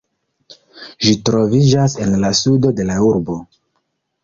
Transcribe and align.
Ĝi 1.07 1.11
troviĝas 1.29 1.95
en 2.07 2.17
la 2.25 2.33
sudo 2.41 2.73
de 2.81 2.89
la 2.91 2.99
urbo. 3.13 3.39